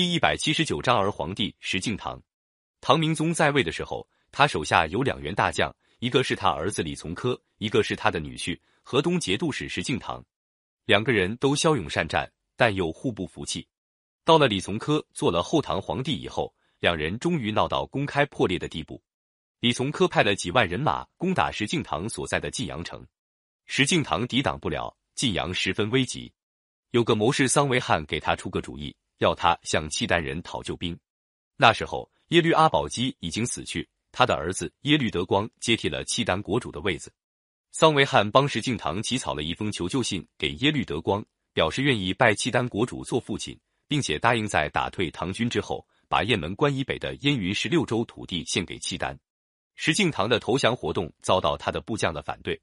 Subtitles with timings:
[0.00, 2.18] 第一百七十九章儿皇帝石敬瑭。
[2.80, 10.24] 唐明宗在位的时候，他手下有两员大将，一个是他儿子李从珂，一个是他的女婿河东节度使石敬瑭。
[10.86, 12.26] 两个人都骁勇善战，
[12.56, 13.68] 但又互不服气。
[14.24, 19.02] 到了李从珂做了后唐皇帝以后，两人终于闹到公开破裂的地步。
[19.58, 23.06] 李从珂派了几万人马攻打石敬瑭所在的晋阳城，
[23.66, 26.32] 石敬瑭抵挡不了，晋阳十分危急。
[26.92, 30.94] 有个谋士桑维汉给他出个主意，要他向契丹人讨救兵。
[31.56, 32.10] 那时候。
[32.30, 37.12] 耶律阿保机已经死去，他的儿子耶律德光接替了契丹国主的位子。
[37.72, 49.18] 桑维汉帮石敬瑭起草了一封求救信给耶律德光，表示愿意拜契丹国主做父亲，并且答应在打退唐军之后，把雁门关以北的燕云十六州土地献给契丹。
[49.74, 52.60] 石敬瑭的投降活动遭到他的部将的反对。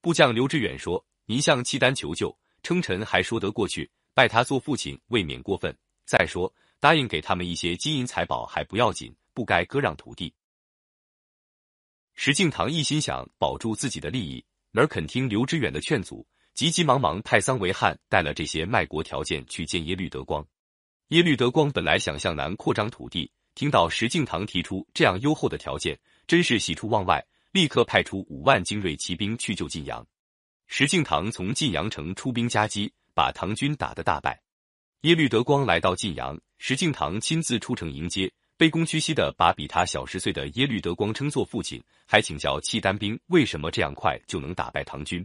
[0.00, 5.72] 部将刘知远说：“您向契丹求救，称臣还说得过去，拜他做父亲未免过分。
[6.04, 10.34] 再说。”答应给他们一些金银财宝还不要紧，不该割让土地。
[12.12, 20.46] 石敬瑭一心想保住自己的利益，哪肯听刘知远的劝阻，急急忙忙派桑维汉带了这些卖国条件去见耶律德光。
[21.08, 30.06] 耶律德光本来想向南扩张土地，听到石敬瑭提出这样优厚的条件，真是喜出望外，立刻派出五万精锐骑兵去救晋阳。
[30.66, 34.43] 石敬瑭从晋阳城出兵夹击，把唐军打得大败。
[35.04, 36.40] 耶律德光来到晋阳。
[36.56, 45.22] 石敬瑭亲自出城迎接，卑躬屈膝的把比他小十岁的耶律德光称作父亲，还请教契丹兵为什么这样快就能打败唐军。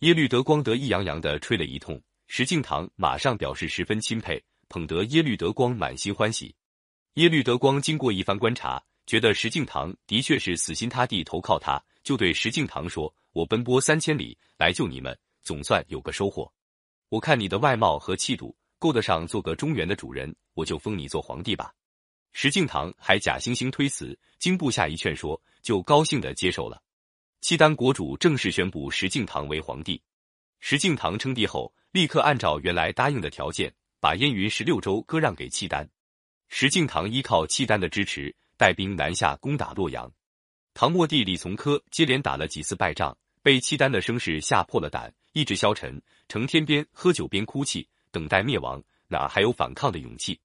[0.00, 6.54] 耶律德光得意洋洋的吹了一通，石敬瑭马上表示十分钦佩，捧得耶律德光满心欢喜。
[7.14, 16.52] 耶律德光经过一番观察，觉得石敬瑭的确是死心塌地投靠他，就对石敬瑭说：“我奔波三千里来救你们，总算有个收获。
[17.08, 21.72] 我看你的外貌和气度。”够得上做个中原的主人，我就封你做皇帝吧。
[22.32, 26.82] 石敬瑭还假惺惺推辞，经部下一劝说，就高兴的接受了。
[27.40, 30.02] 契丹国主正式宣布石敬瑭为皇帝。
[30.60, 35.88] 石敬瑭称帝后，立刻按照原来答应的条件，把燕云十六州割让给契丹。
[36.48, 40.10] 石敬瑭依靠契丹的支持，带兵南下攻打洛阳。
[40.74, 47.88] 唐末帝李从珂接连打了几次败仗，被契丹的声势吓破了胆，意志消沉，成天边喝酒边哭泣。
[48.16, 50.40] 等待灭亡，哪还有反抗的勇气？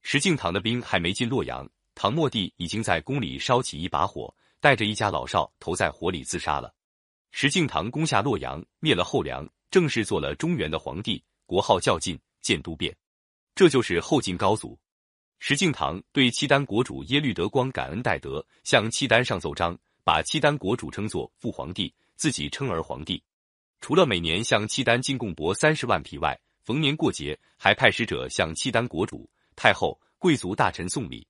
[0.00, 6.74] 石敬瑭的兵还没进洛阳，唐末帝已经在宫里烧起一把火，带着一家老少投在火里自杀了。
[7.30, 12.96] 石敬瑭攻下洛阳，灭了后梁，正式做了中原的皇帝，国号叫晋，建都变。
[13.54, 14.78] 这就是后晋高祖。
[15.40, 23.22] 石敬瑭对契丹国主耶律德光感恩戴德，向契丹上奏章，把契丹国主称作父皇帝，自己称儿皇帝。
[23.82, 26.38] 除了每年向契丹进贡帛三十万匹外，
[26.70, 31.26] 逢年过节，还派使者向契丹国主、太后、贵族大臣送礼。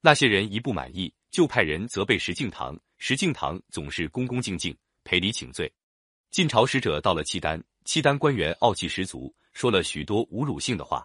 [0.00, 2.78] 那些人一不满意，就派人责备石敬瑭。
[2.98, 5.68] 石敬瑭总是恭恭敬敬，赔礼请罪。
[6.30, 11.04] 晋朝使者到了契丹，契丹官员傲气十足，说了许多侮辱性的话。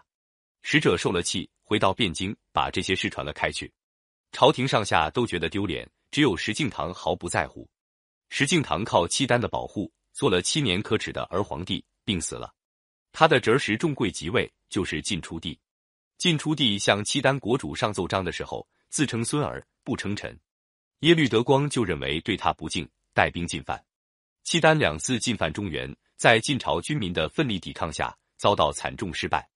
[0.62, 3.68] 使者受了气，回到汴京，把这些事传了开去。
[4.30, 7.68] 朝廷上下都觉得丢脸，只有石敬瑭毫不在乎。
[8.28, 12.54] 石敬瑭靠契丹的保护，做了七年可耻的儿皇帝，病死了。
[13.12, 15.58] 他的侄儿石重贵即位，就是晋出帝。
[16.18, 20.38] 晋出帝向契丹国主上奏章的时候，自称孙儿，不称臣。
[21.00, 23.84] 耶律德光就认为对他不敬，带兵进犯。
[24.44, 29.48] 契丹两次进犯中原，在晋朝军民的奋力抵抗下，遭到惨重失败。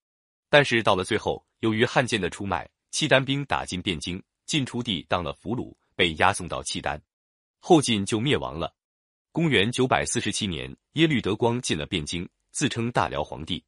[0.50, 7.00] 但是到了最后，由于汉奸的出卖，契丹兵打进汴京，晋出帝当了俘虏，被押送到契丹，
[7.58, 8.74] 后晋就灭亡了。
[9.32, 12.28] 公元九百四十七年，耶律德光进了汴京。
[12.56, 13.62] 自称大辽皇帝，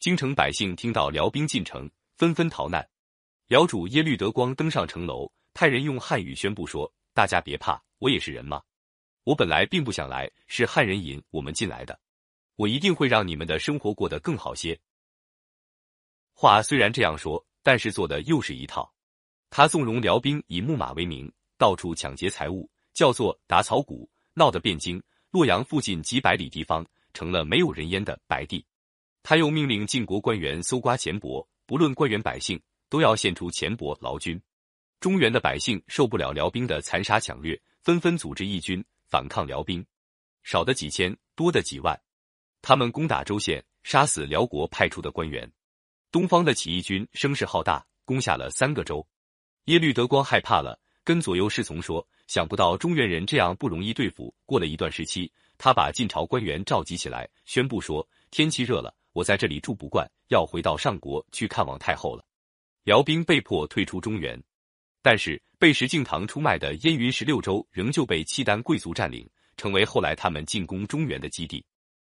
[0.00, 2.84] 京城百姓听到辽兵进城，纷纷逃难。
[3.46, 8.60] 辽主耶律德光登上城楼，派人用汉语宣布说：“大家别怕，我也是人嘛。
[9.22, 11.96] 我本来并不想来，是汉人引我们进来的。
[12.56, 14.76] 我一定会让你们的生活过得更好些。”
[16.34, 18.92] 话虽然这样说，但是做的又是一套。
[19.48, 25.00] 他纵容辽兵以木马为名，到处抢劫财物，叫做打草谷，闹得汴京、
[25.30, 26.84] 洛阳附近几百里地方。
[27.14, 28.62] 成了没有人烟的白地。
[29.22, 34.38] 他又命令晋国官员搜刮钱帛，不论官员百姓，都要献出钱帛劳军。
[35.00, 39.84] 中原的百姓受不了辽兵的残杀抢掠，纷纷组织义军反抗辽兵，
[40.42, 41.98] 少的几千，多的几万。
[42.60, 45.50] 他们攻打州县，杀死辽国派出的官员。
[46.10, 49.06] 东方的起义军声势浩大，攻下了三个州。
[49.64, 55.32] 耶律德光害怕了，跟左右侍从说：“想不到中原人这样不容易对付。”过了一段时期。
[55.56, 62.24] 他把晋朝官员召集起来，宣布说：“天气热了，我在这里住不惯，要回到上国去看望太后了。”
[62.84, 64.40] 辽兵被迫退出中原。
[65.00, 71.64] 但是被石敬瑭出卖的燕云十六州仍旧被契丹贵族占领，成为后来他们进攻中原的基地。